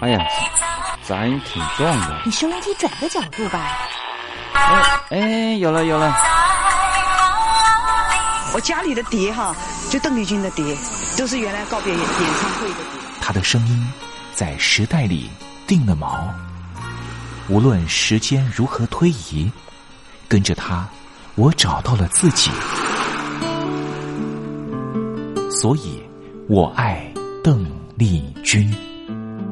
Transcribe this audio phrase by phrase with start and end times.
[0.00, 0.24] 哎呀，
[1.02, 2.22] 咱挺壮的。
[2.24, 3.76] 你收音机转个角度吧。
[4.52, 6.14] 哎哎，有了有了。
[8.54, 9.54] 我家里的碟哈，
[9.90, 10.76] 就邓丽君的碟，
[11.16, 12.08] 都是原来告别演演
[12.40, 12.84] 唱会的碟。
[13.20, 13.92] 她的声音
[14.32, 15.28] 在时代里
[15.66, 16.28] 定了锚，
[17.48, 19.50] 无论时间如何推移，
[20.28, 20.86] 跟着他，
[21.34, 22.52] 我找到了自己。
[25.50, 26.00] 所以，
[26.48, 28.72] 我爱邓丽君。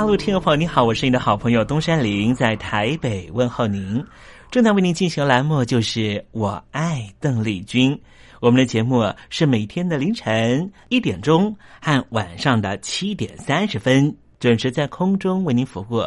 [0.00, 4.02] 大陆听众朋友，你好，我是你的好朋友东山林，在台北问候您。
[4.50, 7.94] 正在为您进行的栏目就是《我爱邓丽君》，
[8.40, 16.02] 我们的节目是每天的凌晨一点钟和晚上的七点三十分准时在空中为您服务。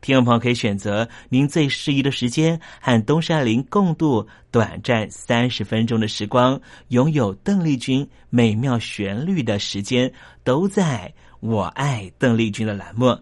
[0.00, 10.12] 听众朋友可以选择您最适宜的时间，和东山林共度短暂三十分钟的时光，拥有邓丽君美妙旋律的时间，
[10.42, 11.12] 都在。
[11.40, 13.18] 我爱邓丽君的栏目，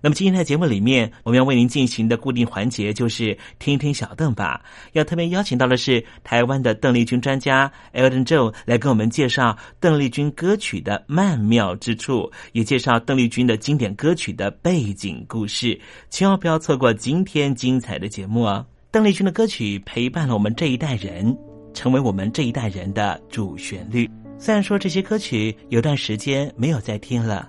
[0.00, 4.62] 那么今天的节目里面，我们要为您进行的固定环节就是听听小邓吧。
[4.92, 15.78] 要特别邀请到的是台湾的邓丽君专家 Elton Joe 来跟我们介绍邓丽君歌曲的曼妙之处，也介绍邓丽君的经典歌曲的背景故事。
[16.10, 18.64] 千万不要错过今天精彩的节目哦！
[18.92, 21.36] 邓丽君的歌曲陪伴了我们这一代人，
[21.74, 24.08] 成为我们这一代人的主旋律。
[24.38, 27.48] 虽然说这些歌曲有段时间没有再听了。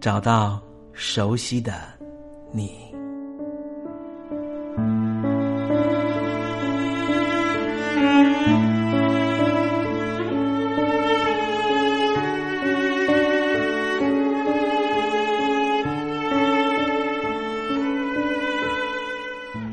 [0.00, 0.58] 找到
[0.94, 1.74] 熟悉的
[2.52, 2.72] 你，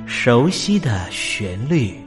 [0.05, 2.06] 熟悉的旋律。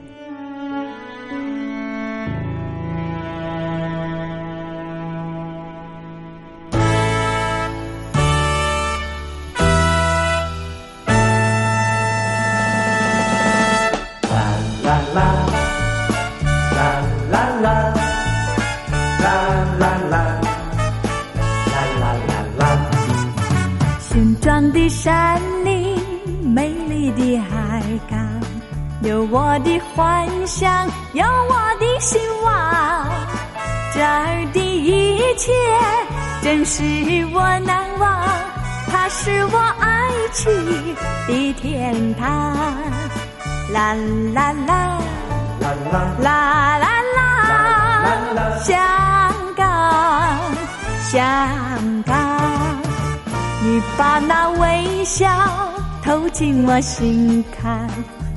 [36.63, 38.23] 是我难忘，
[38.89, 40.95] 它是我爱情
[41.27, 42.55] 的天堂。
[43.71, 43.93] 啦
[44.33, 44.99] 啦啦，
[45.59, 45.73] 啦
[46.21, 48.77] 啦啦啦，香
[49.55, 50.39] 港，
[51.09, 52.13] 香港，
[53.63, 55.27] 你把那微笑
[56.03, 57.89] 投进我心坎，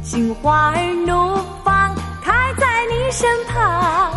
[0.04, 0.76] 心花儿
[1.06, 4.12] 怒放开在你身旁，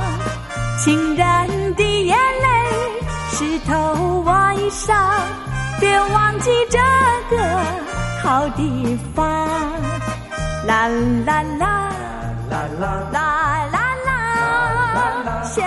[0.83, 2.47] 情人的眼泪。
[3.29, 3.73] 湿透
[4.25, 4.93] 我衣裳，
[5.79, 6.77] 别忘记这
[7.33, 7.37] 个
[8.21, 9.25] 好地方。
[10.65, 10.89] 啦
[11.25, 11.89] 啦啦，
[12.49, 13.17] 啦啦啦
[13.71, 13.77] 啦
[15.25, 15.65] 啦，香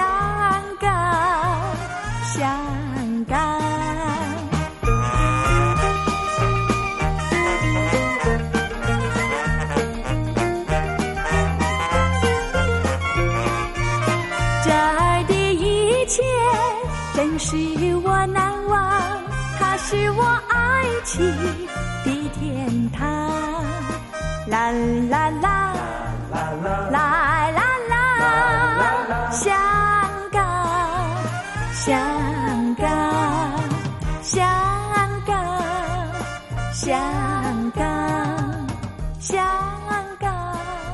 [21.11, 21.70] 情。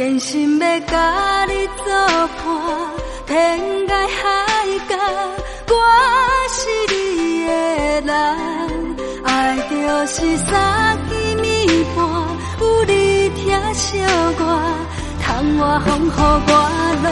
[0.00, 1.92] 真心要甲你作
[2.38, 2.46] 伴，
[3.26, 4.96] 天涯海角，
[5.68, 5.74] 我
[6.48, 6.56] 是
[6.88, 7.50] 你的
[8.00, 8.10] 人。
[9.24, 11.12] 爱就是三更
[11.44, 11.98] 暝半，
[12.60, 13.98] 有你疼惜
[14.38, 14.42] 我，
[15.20, 16.50] 窗外风雨我
[17.04, 17.06] 拢。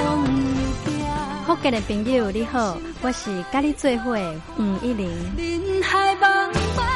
[1.44, 4.17] 福建的朋友你好，我是甲你做伙
[4.56, 5.11] 吴一玲。
[5.37, 6.88] 人海茫茫。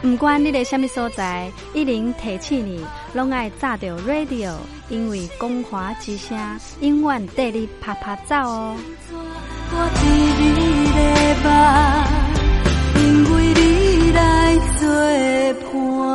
[0.00, 4.54] 不管你在什么所在，一零提起你，拢爱炸着 radio，
[4.90, 6.36] 因为光华之声
[6.80, 8.76] 永远带你啪啪走哦。
[12.96, 14.88] 因为你来作
[15.72, 16.10] 伴。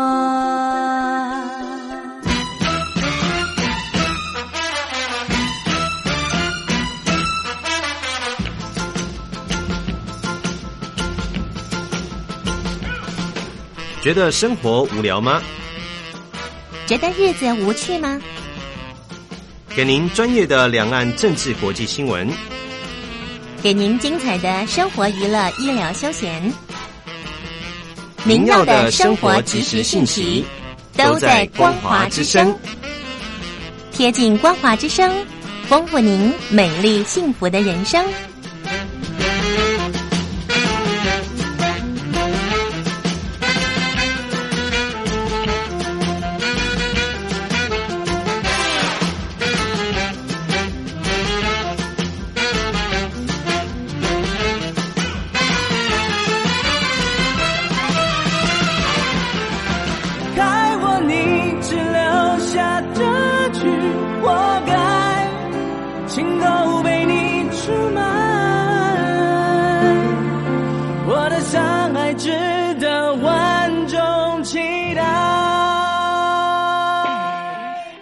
[14.01, 15.41] 觉得生活无聊吗？
[16.85, 18.21] 觉得日子无趣吗？
[19.75, 22.31] 给您专业的两岸政治国际新闻，
[23.61, 26.41] 给您精彩的生活娱乐医疗休闲，
[28.23, 30.45] 您要的生活即时信息
[30.93, 32.57] 都在光华之声，
[33.91, 35.13] 贴近光华之声，
[35.67, 38.05] 丰富您美丽幸福的人生。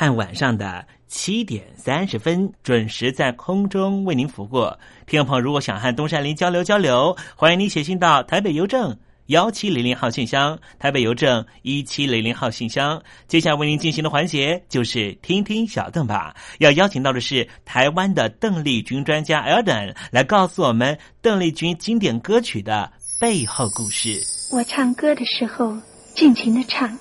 [0.00, 0.86] 和晚上的。
[1.06, 4.64] 七点三十分准时在空中为您服务。
[5.06, 13.02] 听众朋友，如果想和东山林交流交流，欢迎您写信到台北邮政幺七零零号信箱，台北邮政一七零零号信箱。
[13.26, 16.34] 接下来为您进行的环节就是听听小邓吧。
[16.60, 22.90] 要邀请到的是台湾的邓丽君专家 Elden 来告诉我们邓丽君经典歌曲的
[23.20, 24.22] 背后故事。
[24.52, 25.76] 我唱歌的时候
[26.14, 26.96] 尽情的唱，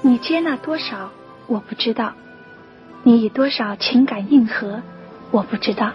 [0.00, 1.12] 你接纳多少
[1.48, 2.12] 我不知道。
[3.02, 4.82] 你以多少情感应和，
[5.30, 5.92] 我不知道。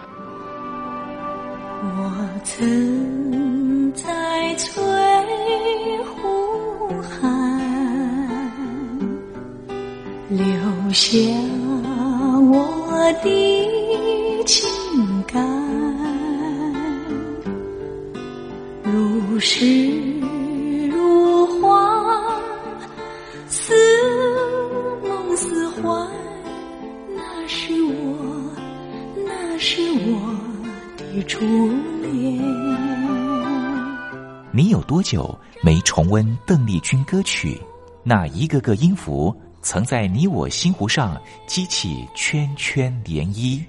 [1.82, 4.82] 我曾在翠
[6.02, 7.60] 湖畔
[10.30, 10.44] 留
[10.92, 11.10] 下
[12.50, 14.66] 我的情
[15.26, 15.46] 感，
[18.82, 20.03] 如诗
[35.04, 37.60] 久没重温邓丽君歌曲？
[38.02, 43.62] 那一个个音符，曾在你我心湖上激起圈圈涟漪。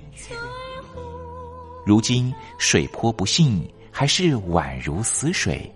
[1.85, 5.71] 如今水波不兴，还是宛如死水。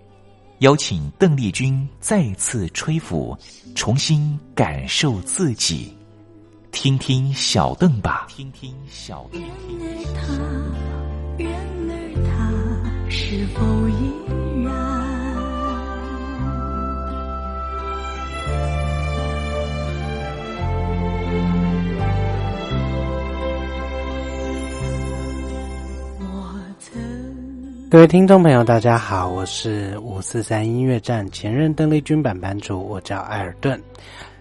[0.58, 3.36] 邀请邓丽君再次吹拂，
[3.74, 5.96] 重新感受自己。
[6.72, 9.40] 听听小邓吧，听听小邓。
[11.38, 11.50] 人
[11.88, 11.94] 儿
[12.26, 13.88] 他是否
[27.90, 33.82] 各位听众朋友，大家好，我是五四三音乐站前任邓丽君版版主，我叫艾尔顿。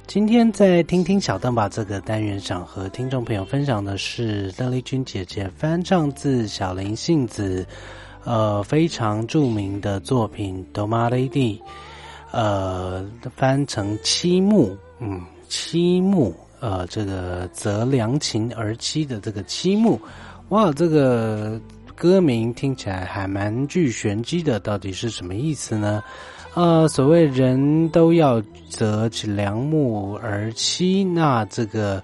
[0.06, 7.66] 今天在听听小邓吧这个单元，想和听众朋友分享的是邓丽君姐姐翻唱自小林幸子，
[8.24, 11.58] 呃非常著名的作品《Do Ma Lady》，
[12.32, 13.04] 呃
[13.36, 20.00] 翻成七木，嗯七木，呃这个择良禽而栖的这个七木，
[20.50, 21.60] 哇这个。
[22.00, 26.02] 歌名听起来还蛮具玄机的，到底是什么意思呢？
[26.54, 32.02] 呃，所谓人都要择其良木而栖，那这个，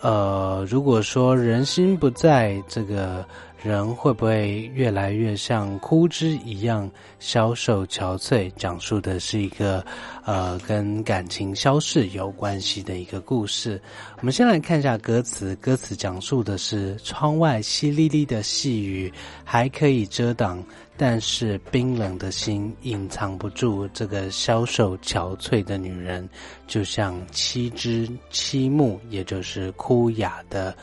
[0.00, 3.24] 呃，如果说人心不在，这个。
[3.62, 8.50] 人会不会越来越像枯枝一样消瘦憔悴？
[8.56, 9.84] 讲述的是一个
[10.24, 13.78] 呃跟感情消逝有关系的一个故事。
[14.16, 19.12] 我们先来看一下歌词，歌词讲述的是窗外淅沥沥的细雨
[19.44, 20.64] 还可以遮挡，
[20.96, 26.26] 但是冰冷的心隐藏不住这个消瘦憔悴的女人，
[26.66, 30.74] 就像七枝七木，也就是枯雅的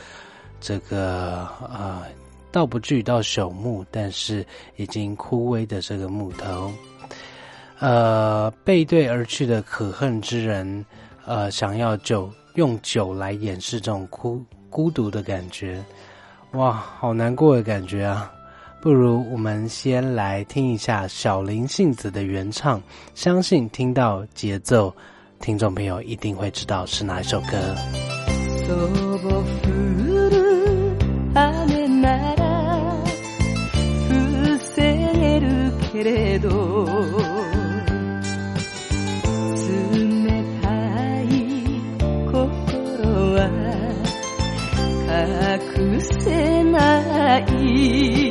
[0.60, 2.04] 这个呃。
[2.50, 4.44] 倒不至于到朽木，但是
[4.76, 6.72] 已经枯萎的这个木头，
[7.78, 10.84] 呃，背对而去的可恨之人，
[11.26, 15.84] 呃，想要酒用酒来掩饰这种孤孤独的感觉，
[16.52, 18.32] 哇，好难过的感觉啊！
[18.80, 22.80] 不如我们先来听一下小林幸子的原唱，
[23.14, 24.94] 相信听到节奏，
[25.40, 27.76] 听众朋友一定会知道是哪一首歌。
[35.98, 36.94] けれど冷
[40.62, 40.68] た
[41.22, 41.26] い
[42.30, 43.40] 心は
[45.66, 48.27] 隠せない。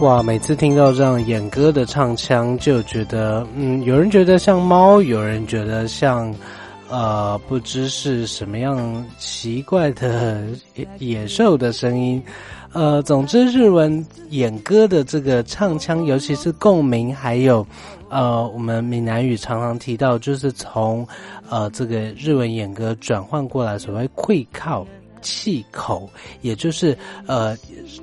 [0.00, 0.22] 哇！
[0.22, 6.32] 每次听到这样演歌的唱腔，就觉得，嗯，有人觉得像猫，有人觉得像，
[6.88, 10.44] 呃，不知是什么样奇怪的
[10.98, 12.22] 野兽的声音。
[12.72, 17.66] 呃，总之，日文演歌的这个唱腔，尤其是共鸣，还有。
[18.10, 21.06] 呃，我们闽南语常常提到，就是从
[21.50, 24.86] 呃这个日文演歌转换过来，所谓会靠
[25.22, 26.08] 气口，
[26.40, 26.96] 也就是
[27.26, 27.56] 呃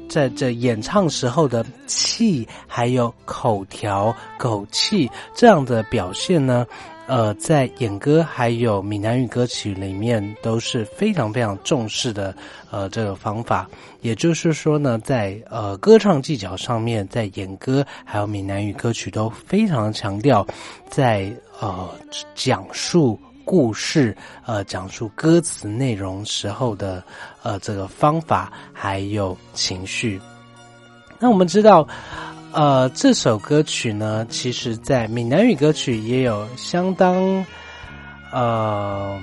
[0.08, 6.66] 在这演唱时候的气，还有口条、口气这样的表现呢。
[7.08, 12.36] 呃，在演歌还有闽南语歌曲里面都是非常非常重视的，
[12.72, 13.70] 呃，这个方法。
[14.02, 20.44] 也就是说呢，在呃歌唱技巧上面，在演歌还有闽南语歌曲都非常强调，
[20.90, 21.88] 在呃
[22.34, 27.02] 讲述故事、呃讲述歌词内容时候的
[27.44, 30.20] 呃这个方法还有情绪。
[31.20, 31.88] 那我们知道。
[32.58, 37.46] 呃，这首歌曲呢，其实在闽南语歌曲也有相当
[38.32, 39.20] 呃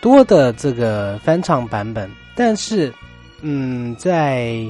[0.00, 2.94] 多的这个翻唱版本，但是，
[3.40, 4.64] 嗯，在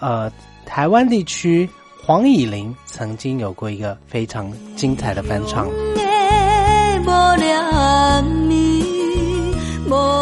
[0.00, 0.32] 呃
[0.64, 1.68] 台湾地区，
[2.02, 5.68] 黄以玲曾经有过一个非常精彩的翻唱。
[7.04, 9.54] 无念你，
[9.88, 10.21] 无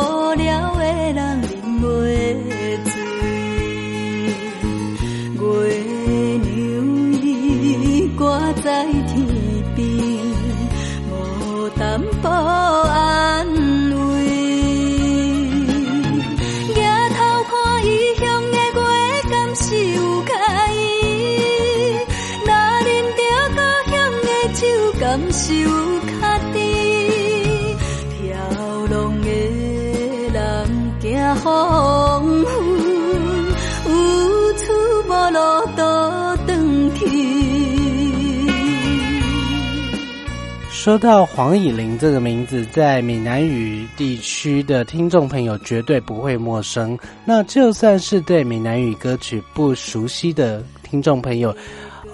[40.81, 46.99] 说到黄以玲这个名字，在闽南语地区的听众朋友绝对不会陌生。
[47.23, 51.55] 那就算是对闽南语歌曲不熟悉的听众朋友，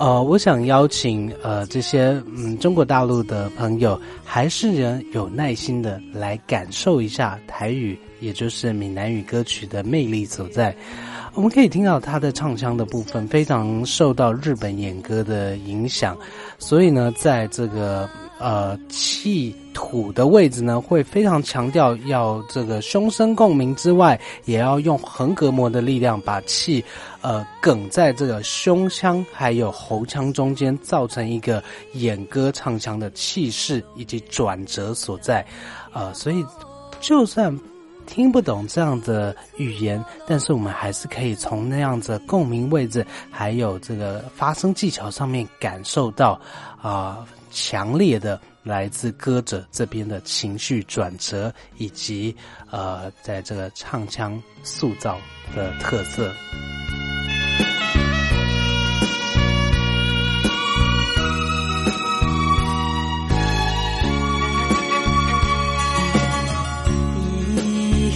[0.00, 10.74] 呃，我想邀请呃这些嗯中国大陆的朋友，还是人有耐心的来感受一下台语，也就是闽南语歌曲的魅力所在。
[11.34, 16.18] 我们可以听到他的唱腔的部分非常受到日本演歌的影响，
[16.58, 18.08] 所以呢，在这个
[18.38, 26.84] 呃气土的位置呢，会非常强调要这个胸声共鸣之外，也要用横膈膜的力量把气
[27.20, 31.62] 呃梗在这个胸腔还有喉腔中间，造成一个
[31.94, 35.46] 演歌唱腔的气势以及转折所在，
[35.92, 36.44] 呃，所以
[37.00, 37.56] 就算。
[38.08, 46.40] 听不懂这样的语言，但是我们还是可以从那样子共鸣位置，还有这个发声技巧上面感受到
[46.80, 52.36] 啊强烈的来自歌者这边的情绪转折，以及
[52.70, 55.18] 呃在这个唱腔塑造
[55.54, 56.30] 的特色。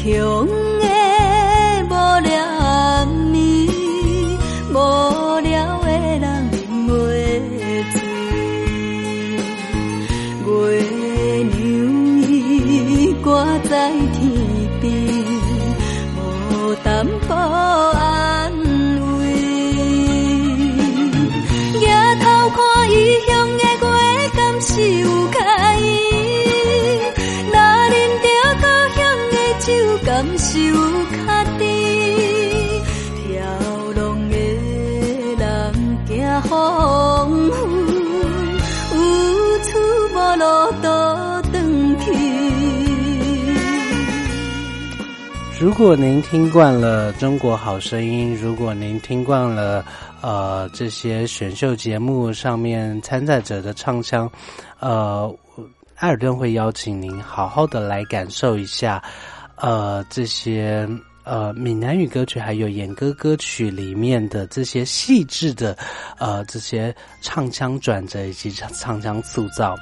[0.03, 0.60] 乡
[24.81, 25.85] 有卡伊
[27.53, 27.57] 若
[27.95, 28.27] 饮着
[28.61, 28.65] 故
[28.97, 28.99] 乡
[29.31, 29.69] 的酒
[30.05, 30.49] 感受
[31.17, 31.45] 卡
[45.61, 49.85] 如果您听惯了《中国好声音》，如果您听惯了
[50.23, 54.31] 呃这些选秀节目上面参赛者的唱腔，
[54.79, 55.31] 呃，
[55.97, 59.03] 艾尔顿会邀请您好好的来感受一下。
[59.57, 60.89] 呃，这些
[61.25, 65.77] 呃闽南语歌曲还有演歌歌曲里面的这些细致的
[66.17, 69.77] 呃这些唱腔转折以及唱腔塑造，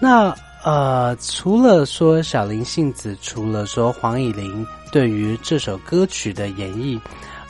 [0.00, 0.34] 那
[0.66, 7.00] 呃除了说小林幸子，除了说黄以玲对于这首歌曲的演绎，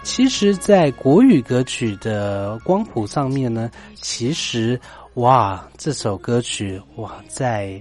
[0.02, 4.78] 其实在国语歌曲的光谱上面呢，其实
[5.14, 7.80] 哇这首歌曲哇在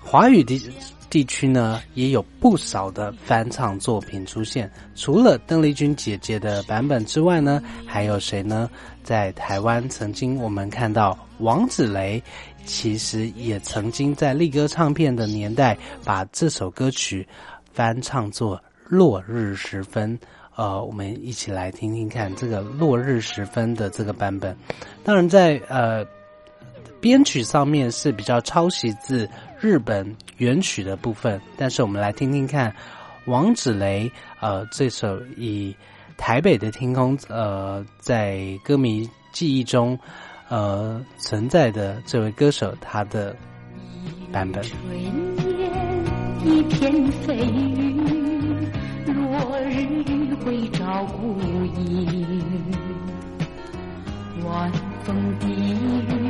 [0.00, 0.70] 华语地。
[1.08, 8.68] 地区呢也有不少的翻唱作品出现，除了邓丽君姐姐的版本之外呢，还有谁呢？
[9.04, 12.22] 在台湾曾经我们看到王子雷，
[12.66, 17.26] 其实也曾经在力歌唱片的年代把这首歌曲
[17.72, 18.56] 翻唱作
[18.88, 20.18] 《落日时分》。
[20.56, 24.56] 呃，我们一起来听听看这个《落日时分》的这个版本。
[25.04, 26.04] 当然，在呃
[27.00, 29.28] 编曲上面是比较抄袭自。
[29.58, 32.70] 日本原曲的部分，但是我们来听听看
[33.24, 35.74] 王子雷呃这首以
[36.18, 39.98] 台北的天空呃在歌迷记忆中
[40.48, 43.34] 呃存在的这位歌手他的
[44.32, 44.64] 版本。
[46.44, 47.94] 一片飞雨，
[49.06, 52.72] 落日会照孤影，
[54.44, 54.70] 晚
[55.02, 56.25] 风低语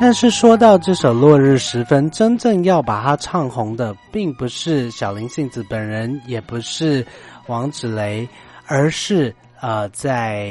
[0.00, 7.04] 但是说到这首《落日时分》，真正要把它唱红的，并不是小林幸子本人，也不是
[7.48, 8.28] 王子雷，
[8.66, 10.46] 而是呃，在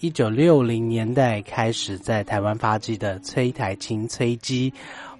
[0.00, 4.72] 一九六零年代开始在台湾发迹的崔台青崔姬。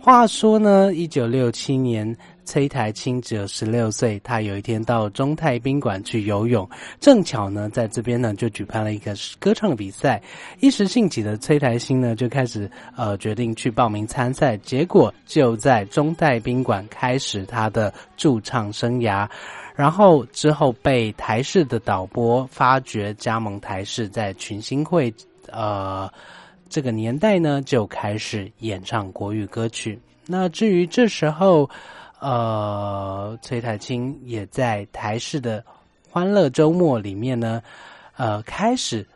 [0.08, 2.16] 话说呢，一九六七年。
[2.46, 6.66] 崔台青只有十六岁，他有一天到中泰宾馆去游泳，
[6.98, 10.18] 正巧呢，在这边呢就举办了一个歌唱比赛。
[10.60, 19.28] 一时兴起的崔台青呢，就开始呃决定去报名参赛，结果就在中泰宾馆开始他的驻唱生涯。
[19.74, 25.12] 然后之后被台视的导播发掘，加盟台视，在群星会
[25.52, 26.10] 呃
[26.68, 29.98] 这个年代呢就开始演唱国语歌曲。
[30.26, 31.68] 那至于这时候。
[32.20, 35.62] 呃，崔台青也在台视的
[36.10, 37.62] 《欢乐周末》里面呢，
[38.16, 39.06] 呃，开始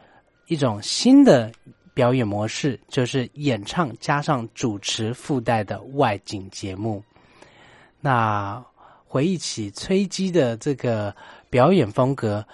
[0.46, 1.50] 一种新的
[1.94, 7.02] 表演模式，就是演唱加上主持附带的外景节目。
[8.00, 8.64] 那
[9.04, 11.12] 回忆起崔姬的这个
[11.50, 12.46] 表演风格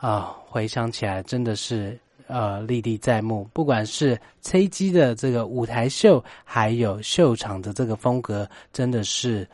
[0.00, 1.96] 啊，回想起来真的是
[2.32, 3.46] 呃历历在目。
[3.52, 9.46] 不管是崔姬的这个舞台秀，还有秀场的这个风格，真的是。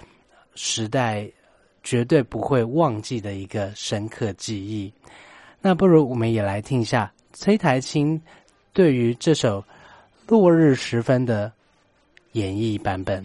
[0.60, 1.24] 时代
[1.84, 4.92] 绝对不会忘记的一个深刻记忆。
[5.60, 8.20] 那不如我们也来听一下崔台青
[8.72, 9.60] 对于这首
[10.26, 11.52] 《落日时分》的
[12.32, 13.24] 演绎版本。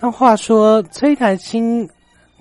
[0.00, 1.88] 那话说，崔台青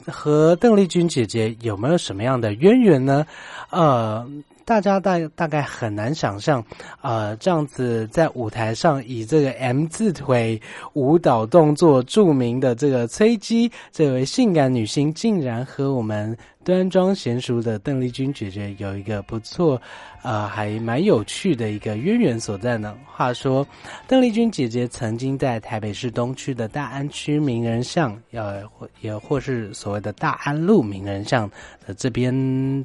[0.06, 3.26] 和邓丽君姐姐有没有什么样的渊源呢？
[3.72, 4.26] 呃，
[4.64, 6.64] 大家大大概很难想象，
[7.02, 10.62] 呃，这样子在舞台上以这个 M 字腿
[10.94, 16.38] 舞蹈动作著名的这个崔姬，这位性感女星，竟然和我们。
[16.68, 19.82] 端庄娴熟的邓丽君姐姐有一个不错，
[20.22, 22.94] 呃，还蛮有趣的一个渊源所在呢。
[23.06, 23.66] 话说，
[24.06, 31.50] 邓丽君姐姐曾经在台北市东区的大安区名人巷，呃，或也或是所谓的大安路名人巷
[31.86, 32.36] 的这边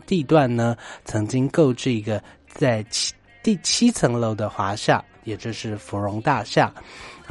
[0.07, 6.73] 地段呢，曾经购置一个在七第七层楼的华夏，也就是芙蓉大厦。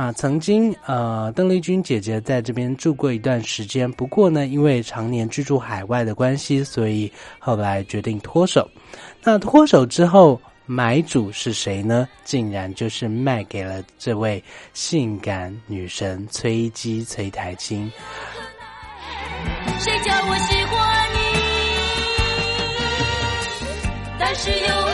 [0.02, 8.68] 啊，曾经呃，邓丽君姐姐在这边住过一段时间，不过呢，因为常年居住海外的关系，所以后来决定脱手。
[9.22, 12.10] 那脱手之后，买主是谁呢？
[12.24, 17.88] 竟然就是卖给了这位性感女神崔姬崔台青。
[19.78, 21.20] 谁叫我喜欢你？
[24.18, 24.91] 但是有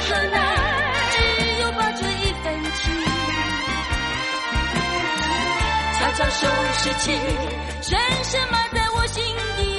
[6.25, 7.11] 收拾起，
[7.81, 9.23] 深深埋在我心
[9.55, 9.77] 底。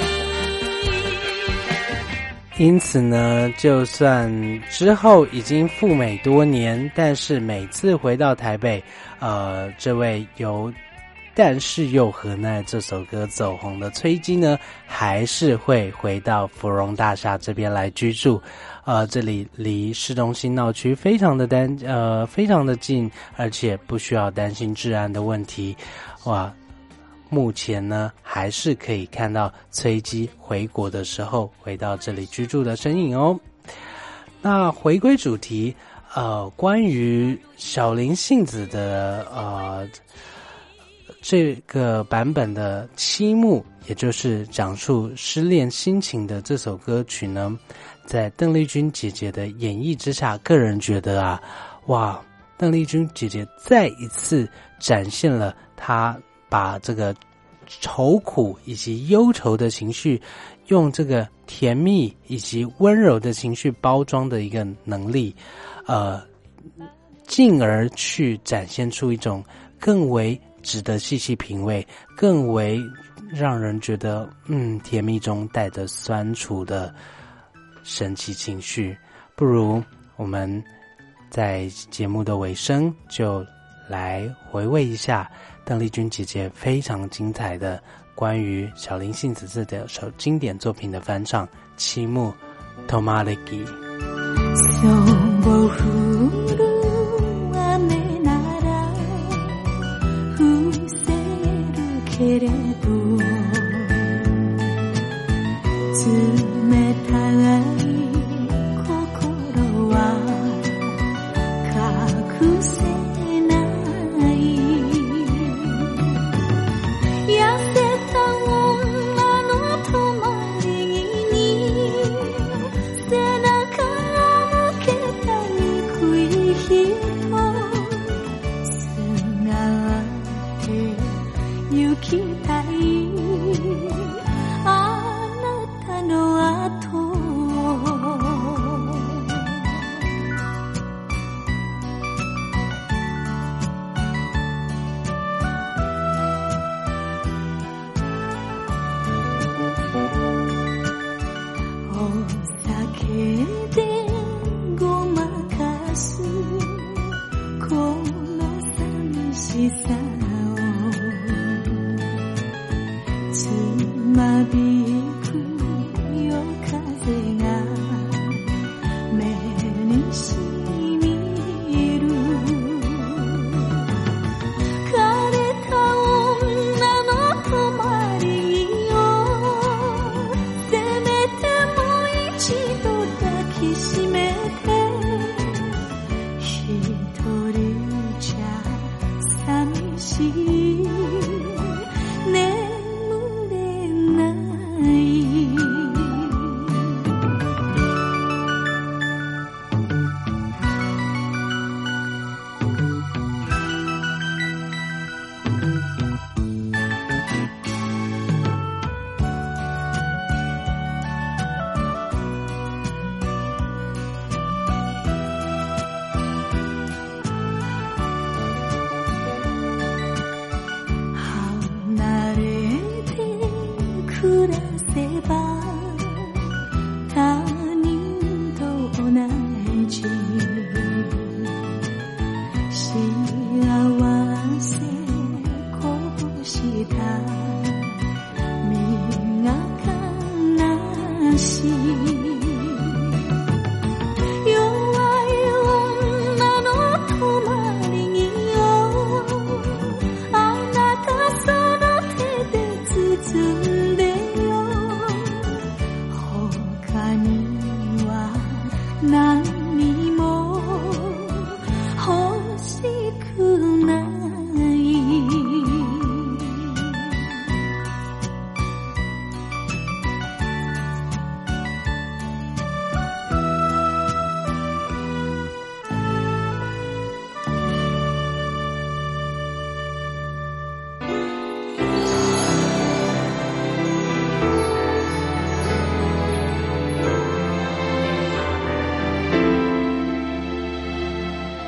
[2.58, 4.30] 因此呢，就算
[4.68, 8.82] 之后已经赴美多年，但是每次回到台北，
[9.20, 10.70] 呃，这位由
[11.34, 18.42] 《但是又何奈》这首歌走红的崔姬呢，还是会回到芙蓉大厦这边来居住。
[18.84, 25.76] 呃，这里离市中心闹区非常的单，呃，非常的近，而且不需要担心治安的问题。
[26.28, 26.52] 哇，
[27.30, 33.38] 目前呢还是可以看到崔姬回国的时候回到这里居住的身影哦。
[34.42, 35.74] 那回归主题，
[36.14, 39.88] 呃，关于小林幸子的呃
[41.22, 47.58] 这个版本的《七幕》，也就是讲述失恋心情的这首歌曲呢，
[48.04, 51.40] 在邓丽君姐姐的演绎之下，个人觉得啊，
[51.86, 52.22] 哇，
[52.58, 54.46] 邓丽君姐姐再一次
[54.78, 55.56] 展现了。
[55.76, 57.14] 她把这个
[57.66, 60.20] 愁苦以及忧愁的情绪，
[60.66, 65.34] 用这个甜蜜以及温柔的情绪包装的一个能力，
[65.86, 66.20] 呃，
[67.26, 69.44] 进而去展现出一种
[69.78, 72.82] 更为值得细细品味、更为
[73.30, 76.92] 让人觉得嗯甜蜜中带着酸楚的
[77.84, 78.96] 神奇情绪。
[79.36, 79.80] 不如
[80.16, 80.62] 我们
[81.30, 83.44] 在节目的尾声就
[83.88, 85.30] 来回味一下。
[85.64, 87.82] 邓丽君姐姐非常精彩的
[88.14, 92.32] 关于小林幸子这的首经典作品的翻唱《七木》
[92.90, 93.66] ，Tomalegi。